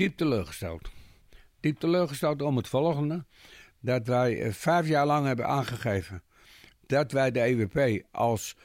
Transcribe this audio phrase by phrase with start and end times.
[0.00, 0.90] diep teleurgesteld.
[1.60, 3.24] Diep teleurgesteld om het volgende.
[3.80, 6.22] Dat wij eh, vijf jaar lang hebben aangegeven
[6.86, 8.56] dat wij de EWP als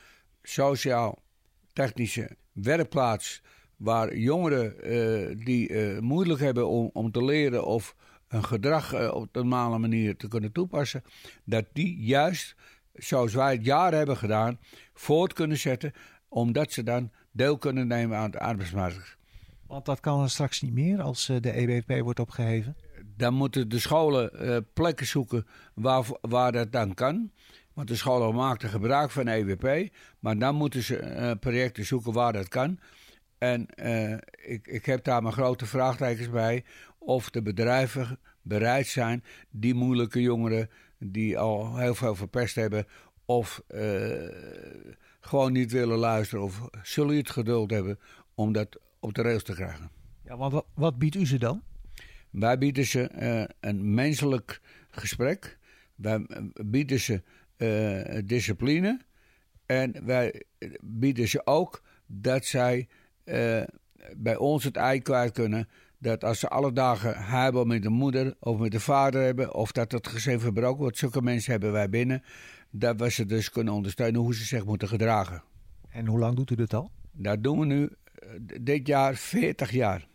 [0.43, 3.41] sociaal-technische werkplaats
[3.77, 7.95] waar jongeren eh, die uh, moeilijk hebben om, om te leren of
[8.27, 11.04] een gedrag op een normale manier te kunnen toepassen,
[11.43, 12.55] dat die juist,
[12.93, 14.59] zoals wij het jaar hebben gedaan,
[14.93, 15.93] voort kunnen zetten,
[16.27, 19.17] omdat ze dan deel kunnen nemen aan de arbeidsmarkt.
[19.68, 22.75] Want dat kan straks niet meer als de EWP wordt opgeheven?
[23.18, 24.32] Dan moeten de scholen
[24.74, 27.32] plekken zoeken waar, waar dat dan kan.
[27.74, 32.47] Want de scholen maakten gebruik van EWP, maar dan moeten ze projecten zoeken waar dat
[32.47, 32.80] kan.
[33.38, 33.67] En
[34.45, 36.63] ik, ik heb daar mijn grote vraagtekens bij
[36.97, 40.69] of de bedrijven bereid zijn die moeilijke jongeren
[41.00, 42.88] die al heel veel verpest hebben,
[43.25, 43.61] of
[45.19, 48.00] gewoon niet willen luisteren, of zullen je het geduld hebben
[48.36, 49.89] om dat op de rails te krijgen.
[50.23, 51.61] Ja, want wat, wat biedt u ze dan?
[52.30, 55.57] Wij bieden ze uh, een menselijk gesprek.
[55.95, 56.25] Wij
[56.66, 57.23] bieden ze
[58.25, 59.02] discipline.
[59.65, 60.43] En wij
[60.81, 62.88] bieden ze ook dat zij
[63.25, 63.61] uh,
[64.17, 65.67] bij ons het ei kwijt kunnen.
[65.97, 69.71] Dat als ze alle dagen hebben met de moeder of met de vader hebben, of
[69.71, 72.23] dat het gezin verbroken wordt, zulke mensen hebben wij binnen.
[72.69, 75.43] Dat we ze dus kunnen ondersteunen hoe ze zich moeten gedragen.
[75.89, 76.91] En hoe lang doet u dat al?
[77.11, 77.89] Dat doen we nu
[78.61, 80.08] dit jaar 40 jaar.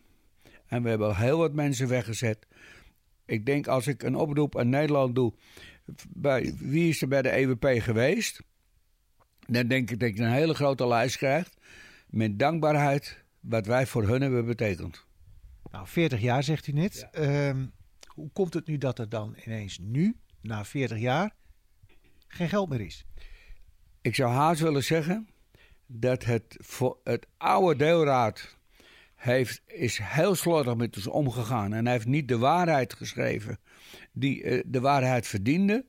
[0.66, 2.46] En we hebben al heel wat mensen weggezet.
[3.24, 5.34] Ik denk als ik een oproep aan Nederland doe,
[6.08, 8.42] bij, wie is er bij de EWP geweest?
[9.46, 11.56] Dan denk ik dat je een hele grote lijst krijgt
[12.06, 15.06] met dankbaarheid wat wij voor hun hebben betekend.
[15.70, 17.08] Nou, 40 jaar zegt u net.
[17.12, 17.48] Ja.
[17.48, 17.72] Um,
[18.06, 21.34] hoe komt het nu dat er dan ineens nu, na 40 jaar,
[22.28, 23.04] geen geld meer is?
[24.00, 25.28] Ik zou haast willen zeggen
[25.92, 26.56] dat het,
[27.04, 28.58] het oude deelraad
[29.14, 31.72] heeft, is heel slordig met ons omgegaan.
[31.72, 33.58] En hij heeft niet de waarheid geschreven
[34.12, 35.84] die uh, de waarheid verdiende.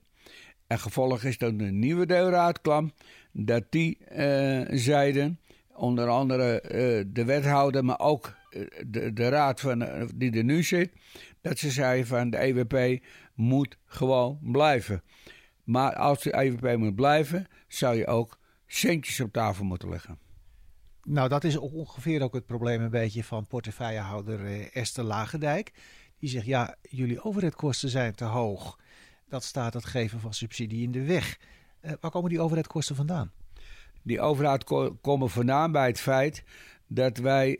[0.68, 2.92] En gevolg is dat de nieuwe deelraad kwam,
[3.32, 5.40] dat die uh, zeiden
[5.73, 8.36] onder andere uh, de wethouder, maar ook
[8.88, 10.92] de, de raad van, die er nu zit,
[11.42, 13.04] dat ze zei van de EWP
[13.34, 15.04] moet gewoon blijven.
[15.64, 18.40] Maar als de EWP moet blijven, zou je ook
[18.73, 20.20] centjes op tafel moeten leggen.
[21.04, 25.71] Nou, dat is ongeveer ook het probleem een beetje van portefeuillehouder uh, Esther Lagendijk.
[26.20, 28.80] Die zegt, ja, jullie overheidkosten zijn te hoog.
[29.30, 31.39] Dat staat het geven van subsidie in de weg.
[31.99, 33.31] waar komen die overheidkosten vandaan?
[34.02, 34.64] Die overheid
[35.02, 36.43] komen vandaan bij het feit
[36.87, 37.60] dat wij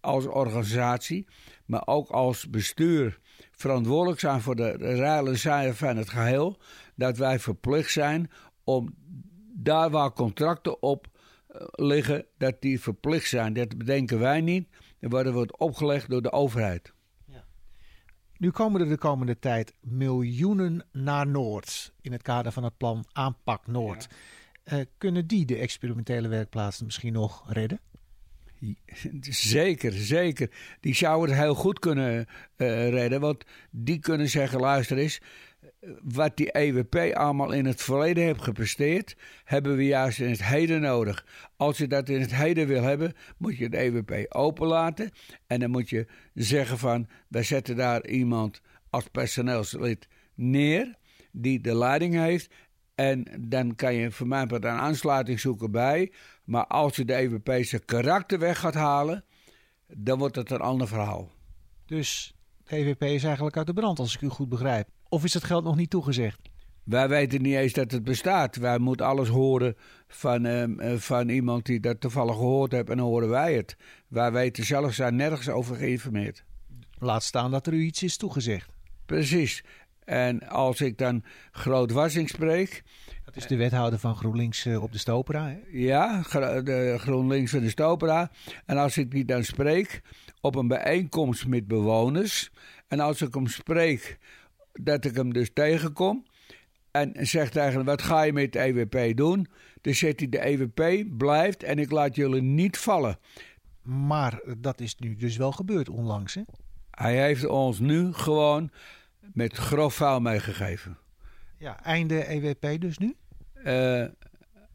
[0.00, 1.26] als organisatie,
[1.66, 3.18] maar ook als bestuur
[3.50, 6.58] verantwoordelijk zijn voor de reilen zijn van het geheel.
[6.94, 8.30] Dat wij verplicht zijn
[8.64, 8.94] om
[9.54, 11.10] daar waar contracten op
[11.70, 13.52] liggen, dat die verplicht zijn.
[13.52, 14.68] Dat bedenken wij niet.
[15.00, 16.92] Dat wordt opgelegd door de overheid.
[17.26, 17.44] Ja.
[18.36, 23.04] Nu komen er de komende tijd miljoenen naar Noord in het kader van het plan
[23.12, 24.08] Aanpak Noord.
[24.64, 24.78] Ja.
[24.78, 27.80] Uh, kunnen die de experimentele werkplaatsen misschien nog redden?
[29.28, 30.50] Zeker, zeker.
[30.80, 33.20] Die zouden het heel goed kunnen uh, redden.
[33.20, 35.20] Want die kunnen zeggen: luister eens,
[36.02, 40.80] wat die EWP allemaal in het verleden heeft gepresteerd, hebben we juist in het heden
[40.80, 41.26] nodig.
[41.56, 45.10] Als je dat in het heden wil hebben, moet je de EWP openlaten.
[45.46, 50.94] En dan moet je zeggen: van wij zetten daar iemand als personeelslid neer
[51.32, 52.54] die de leiding heeft.
[53.02, 56.12] En dan kan je voor mij een aansluiting zoeken bij.
[56.44, 59.24] Maar als je de EWP'se karakter weg gaat halen,
[59.86, 61.30] dan wordt het een ander verhaal.
[61.86, 64.88] Dus de EWP is eigenlijk uit de brand, als ik u goed begrijp.
[65.08, 66.38] Of is het geld nog niet toegezegd?
[66.84, 68.56] Wij weten niet eens dat het bestaat.
[68.56, 69.76] Wij moeten alles horen
[70.08, 73.76] van, uh, van iemand die dat toevallig gehoord heeft en dan horen wij het.
[74.08, 76.44] Wij weten zelf, zijn nergens over geïnformeerd.
[76.98, 78.70] Laat staan dat er u iets is toegezegd.
[79.06, 79.64] Precies.
[80.04, 82.82] En als ik dan Groot Wassing spreek.
[83.24, 85.58] Dat is de wethouder van GroenLinks uh, op de Stopera, hè?
[85.70, 86.22] Ja,
[86.62, 88.30] de GroenLinks van de Stopera.
[88.66, 90.02] En als ik die dan spreek
[90.40, 92.50] op een bijeenkomst met bewoners.
[92.88, 94.18] En als ik hem spreek,
[94.72, 96.24] dat ik hem dus tegenkom.
[96.90, 99.46] En zegt eigenlijk, wat ga je met de EWP doen?
[99.80, 103.18] Dan zegt hij, de EWP blijft en ik laat jullie niet vallen.
[103.82, 106.42] Maar dat is nu dus wel gebeurd onlangs, hè?
[106.90, 108.70] Hij heeft ons nu gewoon
[109.32, 110.98] met grof vuil meegegeven.
[111.58, 113.16] Ja, einde EWP dus nu?
[113.64, 114.04] Uh,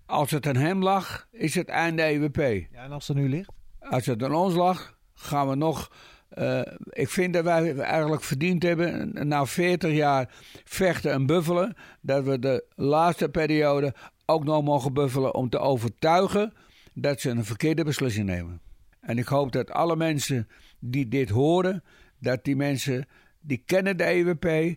[0.06, 2.68] als het aan hem lag, is het einde EWP.
[2.72, 3.52] Ja, en als het nu ligt?
[3.80, 5.92] Als het aan ons lag, gaan we nog.
[6.38, 10.34] Uh, ik vind dat wij eigenlijk verdiend hebben, na 40 jaar
[10.64, 13.94] vechten en buffelen, dat we de laatste periode
[14.26, 16.54] ook nog mogen buffelen om te overtuigen
[16.94, 18.62] dat ze een verkeerde beslissing nemen.
[19.00, 20.48] En ik hoop dat alle mensen
[20.80, 21.84] die dit horen,
[22.20, 23.08] dat die mensen,
[23.42, 24.76] die kennen de EWP,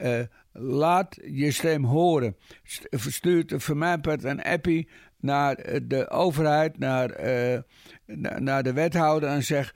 [0.00, 0.20] uh,
[0.52, 2.36] laat je stem horen.
[2.90, 4.88] Stuurt voor mijn part een appie
[5.20, 7.08] naar de overheid, naar,
[8.38, 9.74] naar de wethouder en zeg: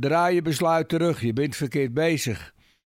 [0.00, 2.53] draai je besluit terug, je bent verkeerd bezig.